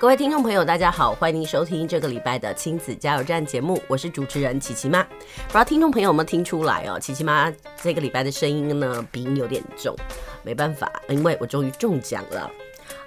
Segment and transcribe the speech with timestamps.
[0.00, 5.02] 各位听众朋友，大家好，欢迎收听这个礼拜的亲子加油站节目，我是主持人琪琪妈。
[5.02, 7.00] 不知道听众朋友有没有听出来哦？
[7.00, 9.96] 琪琪妈这个礼拜的声音呢，鼻音有点重，
[10.44, 12.48] 没办法，因为我终于中奖了。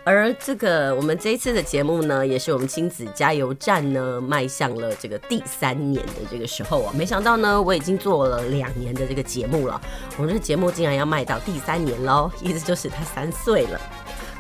[0.04, 9.80] 而这个我们这一次的节目呢，也是我们亲子加油站呢迈向了这个第三年的这个时候啊，没想到呢，我已经做了两年的这个节目了，
[10.18, 13.80] 我们的节目竟然要迈到第三年喽，意思就是他三岁了。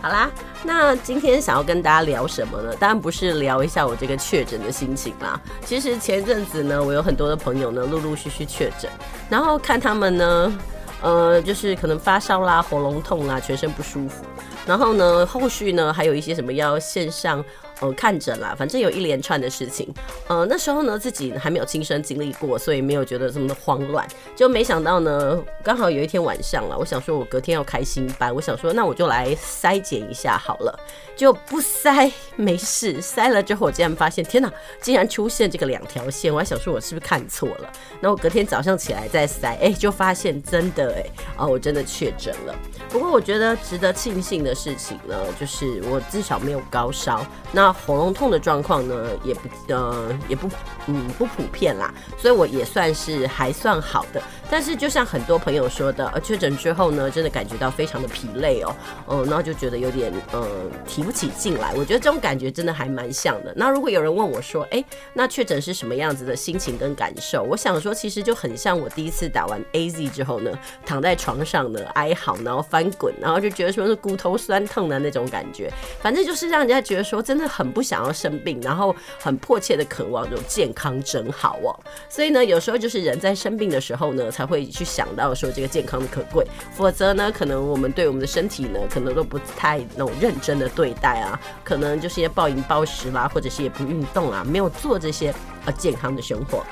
[0.01, 0.31] 好啦，
[0.63, 2.75] 那今天想要跟大家聊什么呢？
[2.79, 5.39] 当然不是聊一下我这个确诊的心情啦。
[5.63, 8.89] 其实前阵子呢，我有很多的朋友呢，陆陆续续确诊，
[9.29, 10.59] 然后看他们呢，
[11.01, 14.25] 呃，就是可能发烧啦、喉咙痛啦、全身不舒服，
[14.65, 17.45] 然后呢，后续呢还有一些什么要线上。
[17.81, 19.91] 呃，看诊啦，反正有一连串的事情。
[20.27, 24.07] 呃，那时候呢，自己还没有亲身经历过，所以没有觉得这么的慌乱。
[24.35, 30.79] 就没想到呢，刚好有一天晚上了，我想说我隔天要开新班，我想说那我就来筛检一下好了。
[31.15, 37.71] 就不筛没事，筛了之后我竟然发现，天哪，竟然出现这个两条线，我还想说我是不是看错了？
[37.99, 42.55] 那我隔天早上起来再筛，哎，就发现真的哎，啊，我真的确诊了。
[42.89, 47.23] 不过我觉得值得庆幸的事情呢，就是我至少没有高烧。
[47.51, 49.41] 那喉咙痛的状况呢，也不
[49.73, 50.49] 呃也不
[50.87, 54.21] 嗯不普遍啦，所以我也算是还算好的。
[54.51, 58.75] 但是就像很多朋友说的，呃确诊之后呢，真的感觉到非常的疲累哦，
[59.07, 60.47] 嗯、然后就觉得有点呃
[60.85, 61.73] 提不起劲来。
[61.75, 63.51] 我觉得这种感觉真的还蛮像的。
[63.55, 67.41] 那如果有人问我说，哎，那确诊是什么样子的心情跟感受？
[67.41, 70.51] 我想说，其实就很像我第一次打完 AZ 之后呢，
[70.85, 75.73] 躺在床上呢哀嚎，然后翻滚，然后就觉得说是骨头酸痛的那种感觉。
[75.99, 77.71] 反正就是让人家觉得说真的很。
[77.71, 81.71] 不想要生病，然后很迫切的渴望这种健康真好哦。
[82.09, 86.45] 所以呢，有时候就是人在生病的时候呢，才才会去想到说这个健康的可贵。
[86.73, 95.33] 否则呢，可能我们对我们的身体呢，可能都不太那种认真的对待啊，可能就是些暴饮暴食啦，或者是也不运动啊，没有做这些
[95.65, 96.65] 呃健康的生活。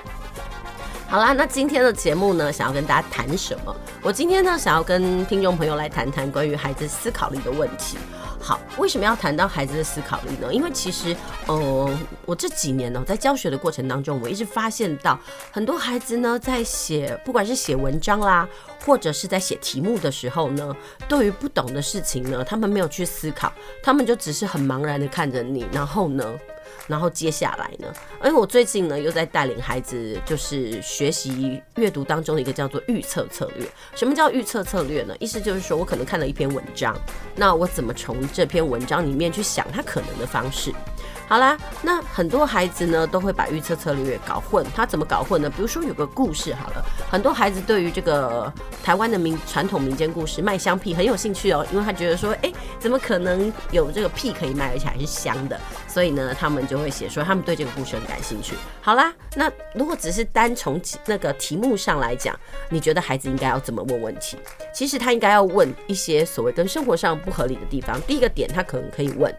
[1.09, 3.75] 好啦，那今天的节目呢，想要跟大家谈什么？
[4.03, 7.97] 我今天呢，想要跟听众朋友来谈谈关于孩子思考力的问题。
[8.39, 10.53] 好，为什么要谈到孩子的思考力呢？
[10.53, 11.15] 因为其实，
[11.47, 15.19] 呃，我这几年呢，在教学的过程当中，我一直发现到
[15.51, 18.47] 很多孩子呢，在写，不管是写文章啦，
[18.85, 20.75] 或者是在写题目的时候呢，
[21.07, 26.23] 对于不懂的事情呢，他们没有去思考，他们就只是很茫然的看着你，然后呢，
[26.89, 27.93] 然后接下来呢？
[28.23, 33.65] 因为我最近呢又在带领孩子，就是学习阅读当中的一个叫做预测策略。
[33.95, 35.15] 什么叫预测策略呢？
[35.19, 36.93] 意思就是说我可能看了一篇文章，
[37.35, 40.73] 那我怎么从这篇文章里面去想它可能的方式？
[41.29, 44.65] 好啦，那很多孩子呢都会把预测策略搞混。
[44.75, 45.47] 他怎么搞混呢？
[45.47, 48.51] 比如说有个故事好了，很多孩子对于这个
[48.83, 55.61] 台湾的民传统民间故事卖香屁很有兴趣哦，因为他觉得说，哎，怎么可能有这个屁可以卖，而且还是香的？
[55.87, 58.55] 所以呢，他们就会写说他们对这个故事很感兴趣。
[58.81, 62.35] 好啦，那如果只是单从那个题目上来讲，
[62.69, 64.35] 你觉得孩子应该要怎么问问题？
[64.73, 68.01] 其实他应该要问一些所谓跟生活上不合理的地方。
[68.01, 69.31] 第一个点，他可能可以问，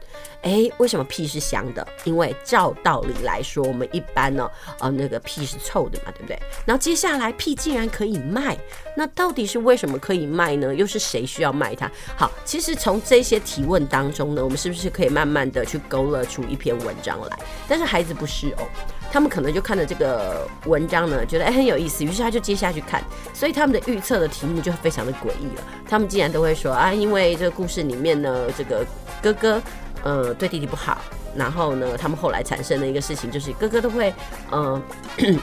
[0.43, 1.87] 哎，为什么屁是香的？
[2.05, 6.39] 因为照道理来说，我们一般呢，呃，那个屁是臭的嘛，对不对？
[6.65, 8.57] 然后接下来屁竟然可以卖，
[8.97, 10.75] 那到底是为什么可以卖呢？
[10.75, 11.91] 又是谁需要卖它？
[12.17, 17.39] 好，其实从这些提问当中呢，我们是不是可以慢慢的去勾勒出一篇文章来？
[17.69, 18.67] 但是孩子不是哦，
[19.13, 25.63] 他们可能就看了这个文章呢，觉得哎很有意思，于是他就接下去看，所以他们的预测的题目就非常的诡异了。
[25.89, 28.87] 他们竟然都会说啊，因为这个故事里面呢，这个
[29.23, 29.61] 哥哥
[30.03, 30.99] 呃对弟弟不好。
[31.35, 34.13] 然后呢，他们后来产生的一个事情就是，哥哥都会，
[34.51, 34.83] 嗯、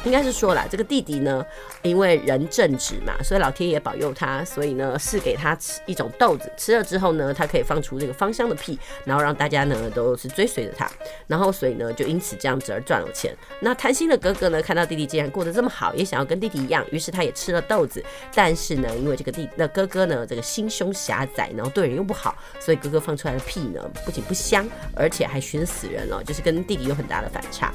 [0.03, 1.45] 应该是说啦，这个弟弟呢，
[1.81, 10.89] 因为人正直嘛，所以老天爷保佑他，所以呢，是给他吃一种豆子，吃了之后呢，他可以放出这个芳香的屁，然后让大家呢都是追随着他，
[11.25, 13.33] 然后所以呢，就因此这样子而赚了钱。
[13.61, 18.03] 那贪心的哥哥呢，看到弟弟竟然过得这么好，也想要跟弟弟一样，于是他也吃了豆子，
[18.35, 25.76] 但是呢，因为这个弟那哥哥呢，这个心胸狭窄，然后对人又不好，所以哥哥放出来的屁呢，不仅不香，而且还熏死。
[25.77, 27.71] 死人了，就是跟弟弟有很大的反差。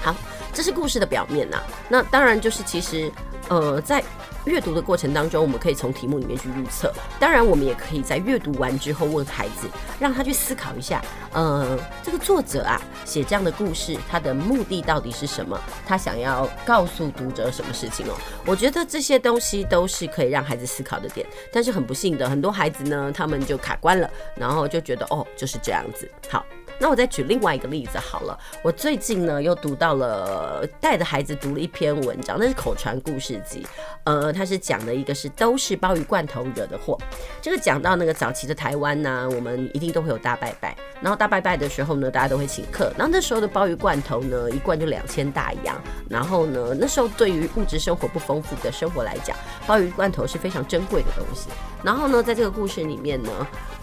[0.00, 0.14] 好，
[0.52, 3.08] 这是故事的表面呐、那当然就是其实，
[3.48, 4.02] 呃，在
[4.46, 6.92] 阅读的过程当中，我们可以从题目里面去预测。
[7.20, 9.68] 当然，我们也可以在阅读完之后问孩子，
[10.00, 11.00] 让他去思考一下，
[11.32, 15.56] 呃，这个作者啊写这样的故事，他的目的到底是什么？
[15.86, 18.14] 他想要告诉读者什么事情哦？
[18.44, 21.24] 我觉得这些东西都是可以让孩子思考的点。
[21.52, 26.10] 但是很不幸的，很多孩子呢，他们就卡关了，然后就觉得哦，就是这样子。
[26.28, 26.44] 好。
[26.82, 33.64] 那我再举另外一个例子好了，我最近呢又读到了，带着孩子读了一篇文章，那是口传故事集，
[34.02, 36.98] 呃，它是讲的一个是都是鲍鱼罐头惹的祸。
[37.40, 45.80] 这个讲到那个早期的台湾呢，我们一定都会有大拜拜，然后大拜拜的时候呢，大家都会请客，然后那时候的鲍鱼罐头呢，一罐就两千大洋，
[46.10, 49.36] 然后呢，那时候对于物质生活不丰富的生活来讲，
[49.68, 51.48] 鲍鱼罐头是非常珍贵的东西。
[51.84, 53.30] 然后呢，在这个故事里面呢，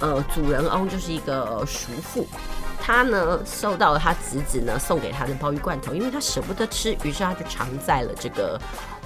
[0.01, 2.27] 呃，主人翁就是一个叔父。
[2.81, 8.59] 他呢收到了他侄子呢送给他的鲍鱼罐头，因为他舍不得吃，于是他就藏在了这个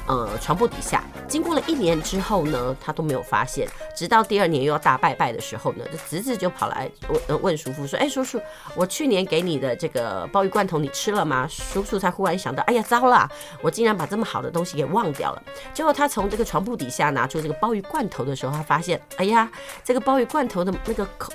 [0.07, 1.03] 呃床铺底下。
[1.27, 6.89] 经过了一年之后呢，他都没有发现，直到第二年又要大拜拜的时候呢，这侄子就跑来
[7.27, 8.39] 问问叔父说：“哎，叔叔，
[8.75, 13.29] 我去年给你的这个鲍鱼罐头你吃了吗？”叔叔才忽然想到：“哎呀，糟了，
[13.61, 15.41] 我竟然把这么好的东西给忘掉了。”
[15.73, 19.49] 结果他从这个床铺底下拿出这个鲍鱼罐头的时候，他发现：“哎呀，
[19.83, 21.33] 这个鲍鱼罐头的那个口。”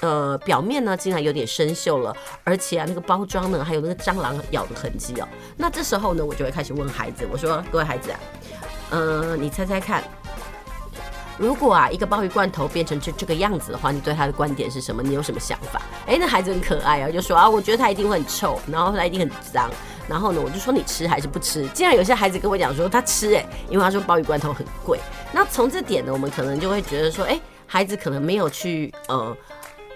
[0.00, 5.28] 呃，表面呢竟然有点生锈了，而且啊，那个包装呢还有那个蟑螂咬的痕迹哦。
[5.56, 8.20] 那这时候呢，我就会开始问孩子，我说：“各位孩子啊，
[8.90, 10.02] 呃，你猜猜看，
[11.36, 15.02] 如果啊一个鲍鱼罐头变成这这个样子的话，你对它的观点是什么？
[15.02, 19.70] 你有什么想法？”哎，那孩子很可爱啊，就说啊，我觉得它一定会很臭，然后它一定很脏。
[20.08, 21.68] 然后呢，我就说你吃还是不吃？
[21.74, 24.98] 竟然有些孩子跟我讲说他吃，哎，因为他说鲍鱼罐头很贵。
[25.30, 29.36] 那从这点呢，我们可能就会觉得说，哎，孩子可能没有去呃。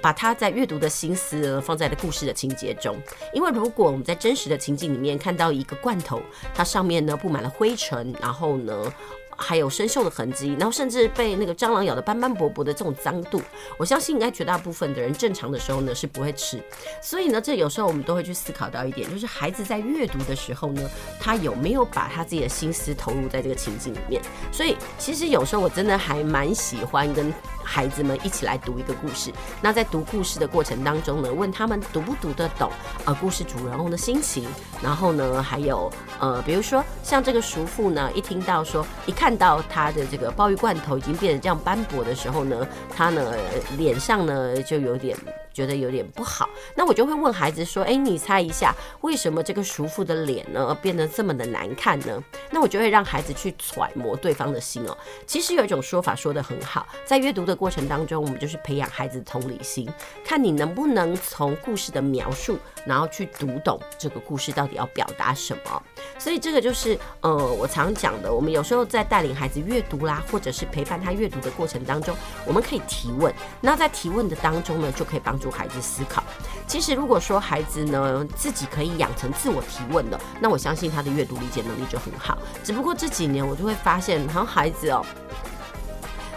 [0.05, 2.95] 把他在阅读的心思放在了故事的情节中，
[3.33, 6.21] 因为如果我们在真实的情境里面看到一个罐头，
[6.55, 8.93] 它上面呢布满了灰尘，然后呢。
[9.37, 13.43] 还有生锈的痕迹，然后甚至被那个蟑螂咬得斑斑驳驳的这种脏度，
[13.77, 16.62] 我相信应该绝大部分的人正常的时候呢是不会吃。
[17.03, 24.23] 所以呢，这有时候我们都会去思考到一点，就是孩子在阅读的时候呢，他有没有把他自己的心思投入在这个情境里面？
[24.53, 29.32] 所以其实有时候我真的还蛮喜欢跟孩子们一起来读一个故事。
[29.61, 32.70] 那在读故事的过程当中呢，问他们读不读得懂
[33.05, 34.46] 呃故事主人公的心情，
[34.82, 35.90] 然后呢还有
[36.20, 39.14] 呃比如说像这个叔父呢，一听到说一。
[39.25, 43.32] 看到他的这个鲍鱼罐头已经变得这样斑驳的时候呢，他呢
[43.78, 45.16] 脸上呢就有点。
[45.55, 54.99] 觉得有点不好，那我就会问孩子说：“哎，你猜一下，为什么这个叔父的脸呢变得这么的难看呢？”那我就会让孩子去揣摩对方的心哦。
[55.27, 59.89] 其实有一种说法说得很好，在阅读的过程当中，我们就是培养孩子同理心，
[60.25, 65.83] 看你能不能从故事的描述，然后去读懂这个故事到底要表达什么。
[66.19, 72.15] 所以这个就是呃，我常讲的，我们有时候在带领孩子阅读啦，或者是陪伴他阅读的过程当中，
[72.45, 73.35] 我们可以提问。
[73.63, 75.55] 那在提问的当中呢，就可以帮助。
[75.55, 76.21] 孩子思考。
[76.67, 82.37] 其实，如果说孩子呢自己可以养成自我提问的，那我相信他的阅读理解能力就很好。
[82.65, 85.07] 只不过这几年我就会发现，好像孩子哦，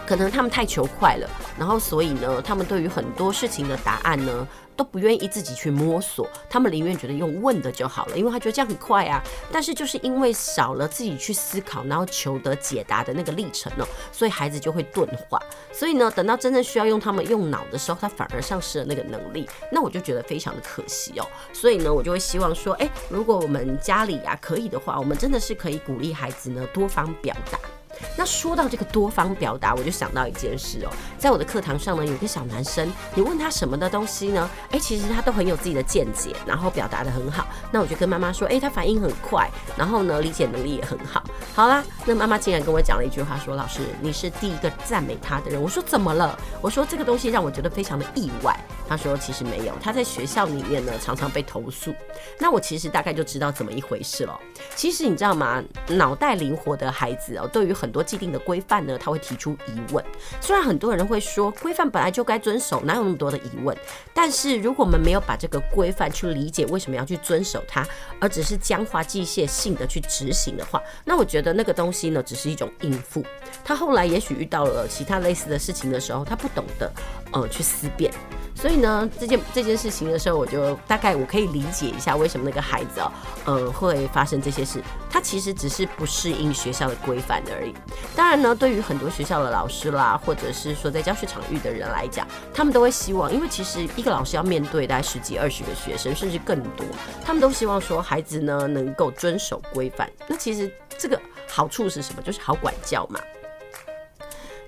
[0.06, 1.28] 可能他们太求快了，
[1.58, 4.46] 然后所以呢，他们对于很多事情的答案呢。
[4.78, 9.20] 都不愿意自己去摸索，他们宁愿觉得用问的就好了，因为他觉得这样很快啊。
[9.50, 15.42] 但是就是因为少了自己去思考，然后求得解答的那个历程呢，所以孩子就会钝化。
[15.72, 19.48] 所以呢，等到真正需要用他们用脑的时候，他反而丧失了那个能力。
[19.72, 21.26] 那我就觉得非常的可惜哦。
[21.52, 27.58] 所以呢，我就会希望说，诶，如果我们家里啊可以的话，我们真的是可以鼓励孩子呢多方表达。
[28.16, 34.48] 那说到这个多方表达，我就想到一件事哦，在我的课堂上呢，有个小男生，你问他什么的东西呢？
[34.70, 37.46] 诶，其实他都很有自己的见解，然后表达得很好。
[37.70, 41.22] 那我就跟妈妈说，诶，他反应很快，然后呢，理解能力也很好。
[41.54, 48.56] 好啦，那妈妈竟然跟我讲了一句话，说：“老师，你是第一个赞美他的人。”我说：“怎么了？”我说：“这个东西让我觉得非常的意外。”
[48.88, 51.94] 他说：“其实没有，他在学校里面呢，常常被投诉。”
[52.38, 54.38] 那我其实大概就知道怎么一回事了。
[54.74, 55.62] 其实你知道吗？
[55.88, 60.04] 脑袋灵活的孩子哦，对于很很多既定的规范呢，他会提出疑问。
[60.42, 63.74] 虽然很多人会说规范本来就该遵守，哪有那么多的疑问？
[64.12, 67.86] 但是如果我们没有把这个规范去理解为什么要去遵守它，
[68.20, 73.24] 而只是僵化机械性的去执行的话，那我觉得那个东西呢，只是一种应付。
[73.64, 76.92] 他后来也许遇到了其他类似的事情的时候，他不懂得
[77.32, 78.12] 呃去思辨。
[78.60, 83.12] 所以呢，这件这件事情的时候，我就大概我可以理解一下为什么那个孩子哦，
[83.44, 84.82] 呃，会发生这些事。
[85.08, 87.72] 他其实只是不适应学校的规范而已。
[88.16, 96.84] 当然呢，对于很多学校的老师啦，或者是说在教学场域的人来讲，他们都会希望，因为其实一个老师要面对大概十几、二十个学生，甚至更多，
[97.24, 100.10] 他们都希望说孩子呢能够遵守规范。
[100.26, 102.20] 那其实这个好处是什么？
[102.20, 103.20] 就是好管教嘛。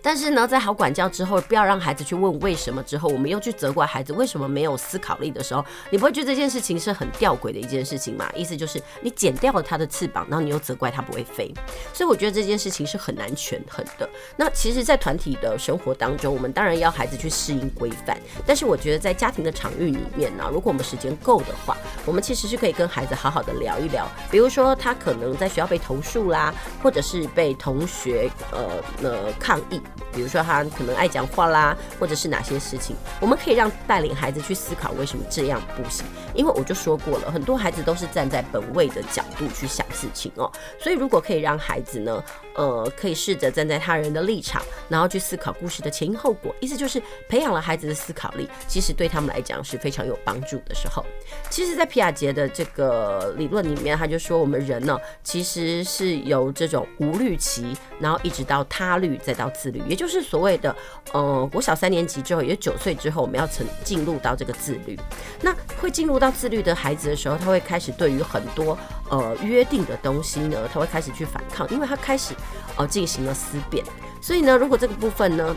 [0.02, 8.30] 但是呢，在好管教之后，不要让孩子去问为什么之后，我们又去责怪孩子为什么没有思考力的时候，你不会觉得这件事情是很吊诡的一件事情吗？
[8.35, 11.52] 意思就是你剪掉了他的翅膀，然后你又责怪他不会飞，
[11.92, 14.09] 所以我觉得这件事情是很难权衡的。
[14.37, 21.76] 那其实，在团体的生活当中，我们当然要孩子去适应规范，但是我觉得在家庭的场域里面呢，如果我们时间够的话，
[22.07, 29.80] 我们其实是可以跟孩子好好的聊一聊，比如说他可能在学校被投诉啦，或者是被同学呃呃抗议。
[30.13, 36.05] 比如说他可能爱讲话啦，或者是哪些事情，我们可以让带领孩子去思考为什么这样不行。
[36.35, 40.51] 因为我就说过了，很多孩子都是站在本位的角度去想事情哦。
[40.79, 42.23] 所以如果可以让孩子呢，
[42.55, 51.05] 呃，可以试着站在他人的立场，然后去思考故事的前因后果，意思就是培养了孩子的思考力，其实对他们来讲是非常有帮助的时候。
[51.49, 60.75] 其实，在皮亚杰的这个理论里面，他就说我们人呢，其实是由这种无虑期，然后一直到他律，再到自律，也就是所谓的，
[61.13, 64.99] 呃，国小三年级之后，也九岁之后，我们要成进入到这个自律。
[65.41, 72.35] 那会进入到自律的孩子的时候，他会开始对于很多呃约定的东西呢，他会开始去反抗，因为他开始
[72.77, 73.85] 呃进行了思辨。
[74.21, 75.57] 所以呢，如果这个部分呢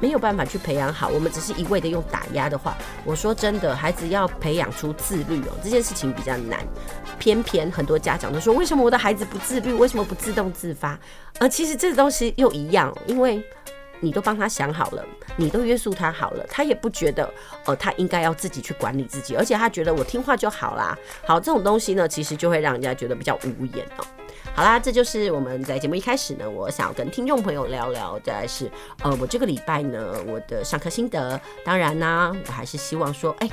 [0.00, 6.66] 没有办法去培养好，我们只是一味的用打压的话，我说真的，孩子要培养出自律哦，这件事情比较难。
[7.18, 9.72] 偏偏很多家长都说，为什么我的孩子不自律？
[9.74, 10.98] 为什么不自动自发？
[11.38, 13.42] 而其实这东西又一样，因为。
[14.02, 15.04] 你都帮他想好了，
[15.36, 17.30] 你都约束他好了，他也不觉得，
[17.66, 20.98] 呃，他应该要自己去管理自己，而且他觉得我听话就好啦。
[21.26, 24.04] 好，这种东西呢，其实就会让人家觉得比较无言哦。
[24.54, 28.70] 好啦，这就是我们在节目一开始呢，我想要跟听众朋友聊聊，再是，
[29.02, 31.40] 呃，我这个礼拜呢，我的上课心得。
[31.64, 33.48] 当然呢，我还是希望说，哎。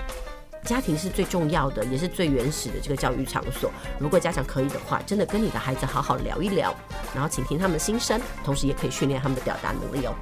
[0.63, 3.71] 家庭是最重要的，也是最原始的这个教育场所。
[3.99, 6.75] 如果家长可以的话，真的跟你的孩子好好聊一聊，
[7.13, 10.13] 然后倾听他们的心声，同时也可以训练他们的表达能力哦。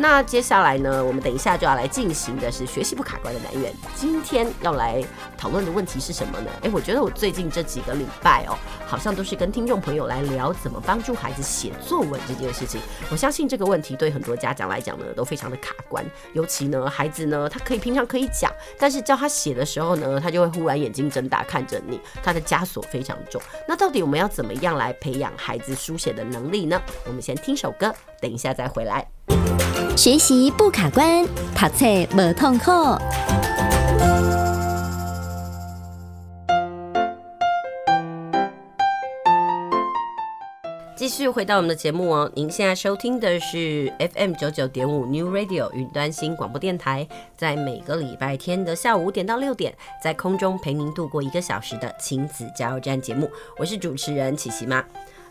[0.00, 3.74] 那接下来呢，我们等一下就要来进行的是学习不卡关的单元。
[3.96, 5.02] 今天要来
[5.36, 6.48] 讨论的问题是什么呢？
[6.62, 12.80] 诶，我觉得我最近这几个礼拜哦，好像都是跟听众朋友来聊怎么帮助孩子写作文这件事情。
[13.10, 16.04] 我相信这个问题对很多家长来讲呢，都非常的卡关。
[16.32, 23.42] 尤其呢，孩子呢，他可以平常可以讲，但是叫他写的时候呢，他就会忽然眼睛睁大看着你，他的枷锁非常重。
[23.66, 26.80] 那到底我们要怎么样来培养孩子书写的能力呢？
[27.04, 29.04] 我们先听首歌，等一下再回来。
[29.98, 31.26] 学习不卡关，
[31.56, 31.84] 读册
[32.16, 32.70] 无痛苦。
[40.94, 47.04] 继续回到我们的节目哦，您现在收听的是 FM 九九点五 New Radio 云端新广播电台，
[47.36, 53.28] 在每个礼拜天的下午五点到六点，在空中陪您度过一个小时的亲子加油站节目，
[53.58, 54.84] 我是主持人琪琪妈。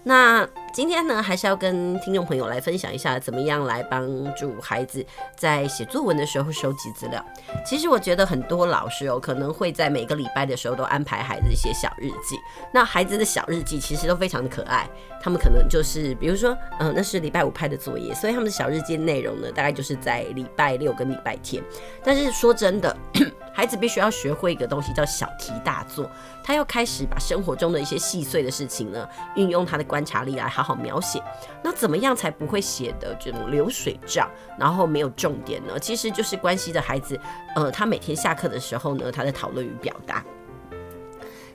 [0.03, 0.47] 那
[0.77, 5.03] 今天呢，还是要跟听众朋友来分享一下，怎么样来帮助孩子
[5.35, 7.25] 在写作文的时候收集资料。
[7.65, 12.37] 其实我觉得很多老师哦，可能会在每个礼拜的时候都安排孩子写小日记。
[12.71, 14.87] 那孩子的小日记其实都非常的可爱，
[15.19, 21.63] 他们可能就是，比如说，嗯，那是礼拜五拍的作业，所以他们的小日记内容呢，大概就是在礼拜六跟礼拜天。
[22.03, 22.95] 但是说真的。
[23.57, 26.07] 孩子必须要学会一个东西，叫小题大做。
[26.43, 31.23] 他要开始把生活中的一些细碎的事情呢，运用他的观察力来好好描写。
[31.63, 35.79] 那怎么样才不会写的这种流水账，然后没有重点呢？
[35.79, 37.17] 其实就是关系着孩子，
[37.55, 40.21] 呃，他每天下课的时候呢，他的讨论与表达。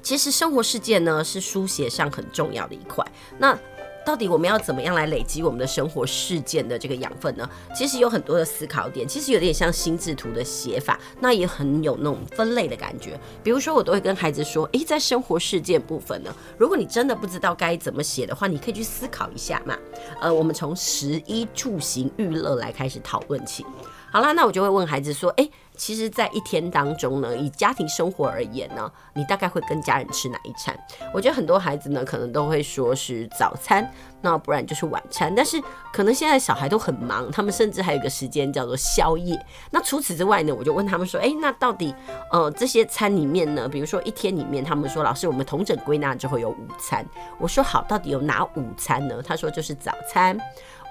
[0.01, 3.07] 其实生活事件呢，是书写上很重要的一块。
[3.39, 3.57] 那
[4.05, 7.49] 到底我们要怎么样来累积我们的生活事件的这个养分呢？
[7.75, 13.19] 其实有很多的思考点，其实有点像心智图的写法，那也很有那种分类的感觉。
[13.43, 19.77] 比如说，我都会跟孩子说，诶，在生活事件部分呢，如果你真的不知道该怎么写的话，你可以去思考一下嘛。
[20.21, 23.65] 呃，我们从食衣住行娱乐来开始讨论起。
[24.11, 25.51] 好啦，那我就会问孩子说，诶。
[25.85, 30.79] 其实，在一天当中呢，以家庭生活而言呢，你大概会跟家人吃哪一餐？
[31.13, 35.35] 我觉得很多孩子呢，可能都会说是早餐，那不然就是晚餐。
[35.35, 35.61] 但是，
[35.93, 39.37] 可能现在小孩都很忙，他们甚至还有一个时间叫做宵夜。
[39.73, 41.93] 那除此之外呢，我就问他们说，诶，那到底
[42.31, 47.05] 呃这些餐里面呢，比如说一天里面，他们说老师，我们统整归纳之后有午餐。
[47.41, 49.21] 我说好，到底有哪午餐呢？
[49.21, 50.39] 他说就是早餐。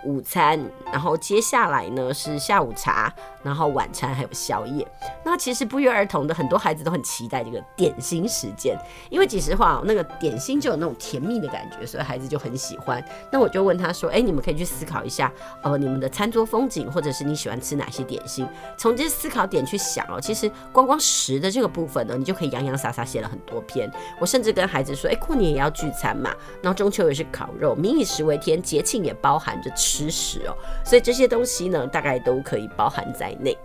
[0.05, 0.59] 午餐，
[0.91, 4.85] 然后接下来呢是下午茶，然后晚餐还有宵夜。
[5.23, 8.77] 那其实不约而同的，很多孩子都很期待这个点心时间，
[9.09, 13.03] 因为其实话那个点心就有那种甜蜜的感觉，所以孩子就很喜欢。
[13.31, 15.31] 那我就问他说：“哎，你们可以去思考一下，
[15.61, 18.47] 呃，你们的餐桌风景，或者是你喜欢吃哪些点心？
[18.77, 20.19] 从这些思考点去想哦。
[20.19, 23.91] 其实光光食的这个部分呢，你就可以洋洋洒洒写了很多篇。
[24.19, 26.31] 我甚至跟孩子说：哎，过年也要聚餐嘛，
[26.61, 30.55] 然后中秋也是烤肉，民以食为天，节庆也包含着吃知识哦。
[30.85, 33.57] 所以这些东西呢，大概都可以包含在内。”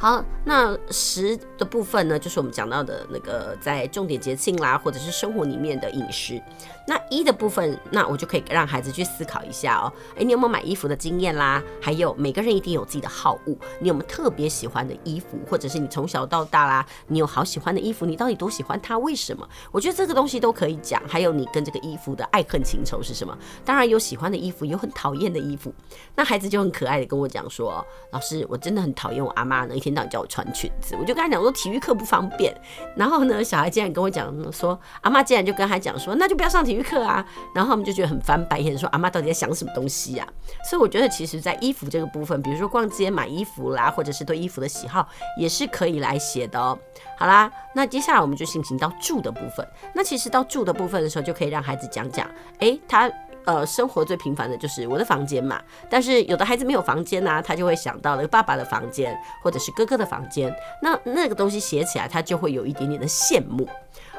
[0.00, 6.42] 好，那食的部分呢，就是我们讲到的那个在重点节庆啦，或者是生活里面的饮食。
[6.86, 9.92] 那衣的部分，那我就可以让孩子去思考一下哦。
[10.16, 11.62] 哎，你有没有买衣服的经验啦？
[11.82, 18.96] 还有每个人一定有自己的好物，你有没有特别喜欢的衣服，或者是你从小到大啦，你有好喜欢的衣服，你到底多喜欢它？
[18.96, 19.46] 为什么？
[19.70, 21.02] 我觉得这个东西都可以讲。
[21.06, 23.36] 还有你跟这个衣服的爱恨情仇是什么？
[23.66, 25.70] 当然有喜欢的衣服，有很讨厌的衣服。
[26.16, 32.54] 那孩子就很可爱的跟我讲说：“老师，我真的很讨厌我阿妈呢，一天。”领导叫我穿裙子，我就跟他讲说体育课不方便。
[32.96, 37.24] 然后呢，小孩竟然跟我讲说，阿妈竟然就跟他讲说，那就不要上体育课啊。
[37.54, 40.26] 然后他们就觉得很翻白眼，说阿妈到底在想什么东西呀？
[40.68, 45.06] 所以我觉得，其实，在衣服这个部分，比如说逛街买衣服啦，或者是对衣服的喜好，
[45.36, 46.78] 也是可以来写的哦。
[47.18, 49.66] 好啦，那接下来我们就进行到住的部分。
[49.92, 52.28] 那其实到住的部分的时候，就可以让孩子讲讲，
[52.60, 53.10] 诶，他。
[53.44, 55.60] 呃，生活最平凡的就是我的房间嘛。
[55.88, 60.54] 但是有的孩子没有房间呐，他就会想到了爸爸的房间，或者是哥哥的房间。
[60.82, 63.68] 那那个东西写起来，他就会有一点点的羡慕。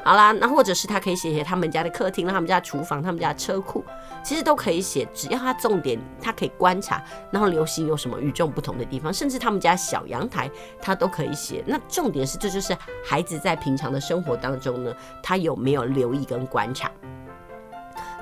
[0.04, 3.84] 好啦，那或者是他可以写写他们家的客厅，他们家厨房，他们家车库，
[4.24, 5.06] 其实都可以写。
[5.14, 7.00] 只要他重点，他可以观察，
[7.30, 10.50] 然后流行有什么与众不同的地方，甚至他们家小阳台，
[10.80, 11.62] 他都可以写。
[11.64, 16.90] 那重点是，这就是孩子在平常的生活当中呢，他有没有留意跟观察。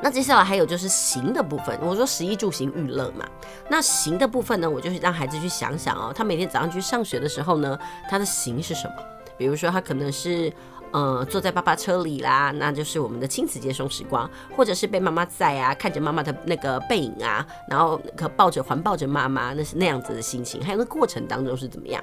[0.03, 3.29] 那接下来还有就是行的部分，我说十一住行娱乐嘛。
[3.69, 7.79] 那行的部分呢，我就是让孩子去想想哦，他每天早上去上学的时候呢，
[8.09, 8.95] 他的行是什么？
[9.37, 10.53] 比如说他可能是。
[10.93, 20.61] 呃，坐在爸爸车里啦，那就是我们的亲子接送时光，或者是被妈妈载啊，看着妈妈的那个背影啊，然后可抱着环抱着妈妈，那是那样子的心情。
[20.63, 22.03] 还有那过程当中是怎么样？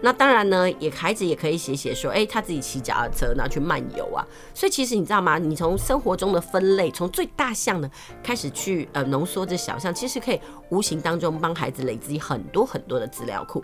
[0.00, 4.26] 那当然呢，也孩子也可以写写说，哎，他自己骑脚踏车，然后去漫游啊。
[4.52, 5.38] 所以其实你知道吗？
[5.38, 7.88] 你从生活中的分类，从最大项的
[8.22, 13.62] 开始去呃浓缩这小项，其实可以无形当中帮孩子累积很多很多的资料库。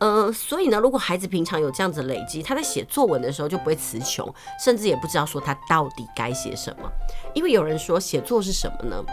[0.00, 4.28] 呃，所以呢，如果孩子平常有这样子累积，他在写作文的时候就不会词穷，
[4.58, 6.90] 甚至也不知道说他到底该写什么。
[7.34, 9.04] 因为有人说写作是什么呢？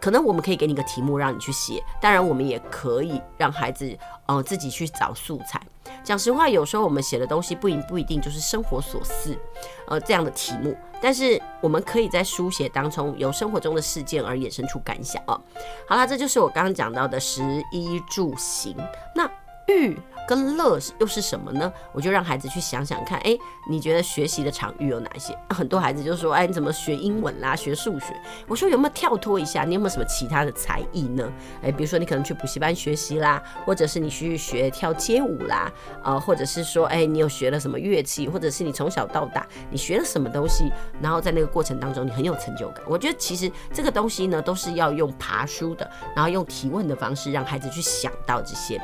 [0.00, 5.60] 可能我们可以给你个题目让你去写，当然我们也可以让孩子呃自己去找素材。
[6.02, 9.38] 讲实话，有时候我们写的东西不一不一定就是生活琐事，
[9.86, 15.40] 呃这样的题目，但是我们可以在书写当中由生活中的事件而衍生出感想哦。
[15.86, 18.74] 好啦，这就是我刚刚讲到的食衣住行，
[19.14, 19.30] 那
[19.80, 19.98] 育。
[20.28, 21.70] 跟乐又是什么呢？
[21.92, 23.36] 我就让孩子去想想看，哎，
[23.68, 25.36] 你觉得学习的场域有哪些？
[25.50, 28.14] 很多孩子就说，哎，你怎么学英文啦，学数学？
[28.46, 29.64] 我说有没有跳脱一下？
[29.64, 31.30] 你有没有什么其他的才艺呢？
[31.60, 35.70] 哎，比如说你可能去补习班学习啦，或者是你去学跳街舞啦，
[36.04, 42.82] 呃，或者是说，哎，你有学了什么乐器，或者是你从小到大你学了什么东西，然后在那个过程当中你很有成就感。
[42.86, 48.80] 我觉得其实这个东西呢，都是要用爬书的，然后用提问的方式让孩子去想到这些。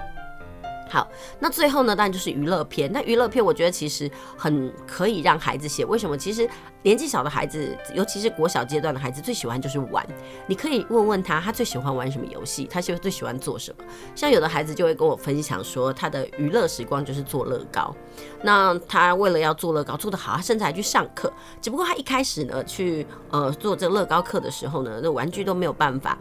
[0.89, 1.07] 好，
[1.39, 2.91] 那最后呢，当然就是娱乐片。
[2.93, 5.85] 那娱乐片，我觉得其实很可以让孩子写。
[5.85, 6.17] 为什么？
[6.17, 6.49] 其实
[6.83, 10.07] 年纪小的孩子，尤其是国小阶段的孩子，最喜欢就是玩。
[10.47, 12.65] 你可以问问他，他最喜欢玩什么游戏？
[12.65, 13.85] 他就最喜欢做什么？
[14.15, 17.95] 像有的孩子就会跟我分享说，他的娱乐时光就是做乐高。
[18.43, 21.33] 那他为了要做乐高做得好，他甚至还去上课。
[21.61, 26.17] 只不过他一开始呢，去呃做这乐高课的时候呢，那玩具都没有办法。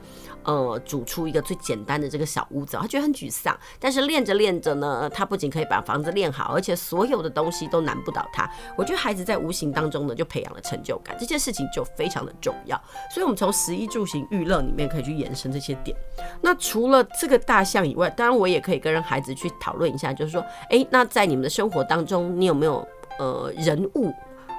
[0.47, 3.55] 呃，组出一个最简单的这个小屋子，他觉得很沮丧。
[3.79, 8.49] 但是练着练着呢，他不仅可以把房子练好，而且所有的东西都难不倒他。
[8.77, 12.81] 我觉得孩子在无形当中呢，就培养了成就感，这件事情就非常的重要。
[13.13, 15.95] 所以，我们从食衣住行娱乐里面可以去延伸这些点。
[16.41, 22.87] 那除了这个大象以外，当然我也可以跟孩子去讨论一下，就是说，诶，那在你们的生活当中，你有没有
[23.19, 24.13] 呃人物？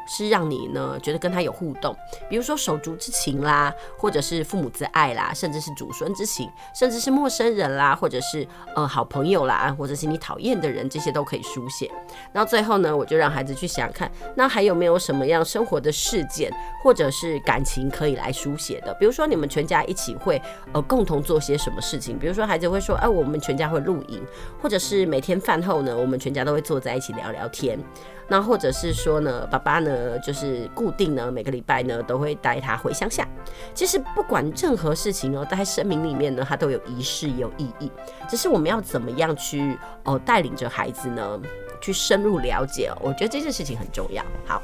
[0.08, 1.94] 是让你呢觉得跟他有互动，
[2.28, 11.90] 比如说手足之情啦，或者是父母之爱啦，甚至是祖孙之情，甚至是陌生人啦，或者是呃好朋友啦，或者是你讨厌的人，这些都可以书写。
[12.32, 16.50] 然后最后呢，我就让孩子去想看，那还有没有什么样生活的事件
[16.82, 18.94] 或者是感情可以来书写的？
[18.94, 20.40] 比如说你们全家一起会
[20.72, 22.18] 呃共同做些什么事情？
[22.18, 24.24] 比如说孩子会说，哎、我们全家会露营，
[24.62, 27.78] 或者是每天饭后呢，我们全家都会坐在一起聊聊天。
[28.28, 33.26] 那或者是说呢，爸爸呢就是固定呢每个礼拜呢都会带他回乡下。
[33.74, 37.90] 其实不管任何事情哦，在生命里面呢，他都有仪式有意义。
[38.28, 41.40] 只是我们要怎么样去哦带领着孩子呢，
[41.80, 44.22] 去深入了解，我觉得这件事情很重要。
[44.46, 44.62] 好。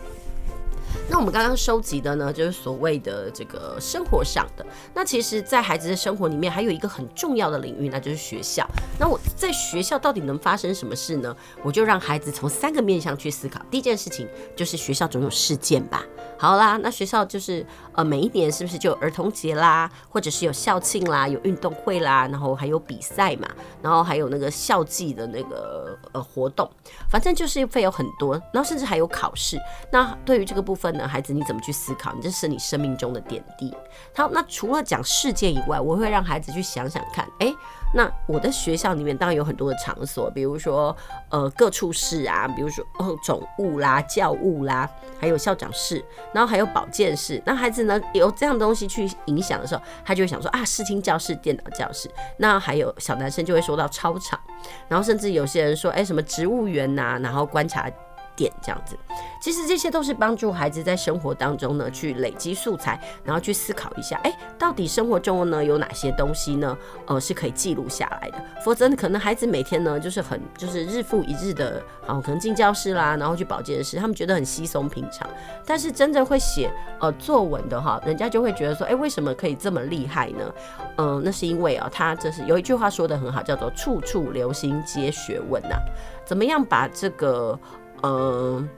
[1.11, 4.67] 那我们刚刚收集的呢，就是所谓的这个生活上的。
[4.95, 8.67] 那其实，在孩子的生活里面，还有一个很重要的领域，那就是学校。
[8.99, 11.37] 那我在学校到底能发生什么事呢？
[11.63, 13.61] 我就让孩子从三个面向去思考。
[13.71, 16.03] 第一件事情就是学校总有事件吧。
[16.45, 23.49] 好啦，那学校就是呃，每一年是不是就有儿童节啦，或者是有校庆啦，有运动会啦，然后还有比赛嘛，
[23.81, 26.71] 然后还有那个校际的那个呃活动，
[27.09, 29.59] 反正就是会有很多，然后甚至还有考试。
[29.91, 32.13] 那对于这个部分呢，孩子你怎么去思考？
[32.15, 33.75] 你这是你生命中的点滴。
[34.15, 37.51] 好，那除了讲事件以外，我会让孩子去想想看，哎、
[37.95, 40.95] 那我的学校里面当然有很多的场所，比如说
[41.31, 47.41] 呃各处室啊，比如说哦总务啦、教务啦，还有校长室，然后还有保健室。
[47.47, 52.11] 那孩子呢有这样东西去影响的时候，他就会想说啊，视听教室、电脑教室。
[52.37, 54.39] 那还有小男生就会说到操场，
[54.89, 57.89] 然后甚至有些人说哎、什么植物园呐、然后观察。
[58.37, 58.97] 点这样子，
[59.41, 66.77] 其实这些都是帮助孩子在生活当中呢，去累积素材，然后去思考一下，哎，到底生活中呢有哪些东西呢？
[67.07, 68.43] 呃，是可以记录下来的。
[68.65, 75.29] 否则，可能孩子每天呢就是很就是日复一日的，啊，可能进教室啦，然后去保健室，他们觉得很稀松平常。
[75.65, 76.71] 但是真正会写
[77.01, 80.55] 呃作文的哈，人家就会觉得说，哎，为什么可以这么厉害呢？
[80.97, 85.77] 嗯、那是因为啊，他这是有一句话说得很好，叫做“处处留心皆学问”呐。
[86.25, 87.59] 怎么样把这个？
[88.07, 88.69] 嗯，